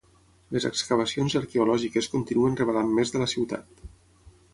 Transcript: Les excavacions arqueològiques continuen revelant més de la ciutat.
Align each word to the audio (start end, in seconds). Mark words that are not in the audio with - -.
Les 0.55 0.63
excavacions 0.69 1.35
arqueològiques 1.39 2.09
continuen 2.13 2.57
revelant 2.61 2.89
més 3.01 3.13
de 3.17 3.21
la 3.25 3.29
ciutat. 3.35 3.85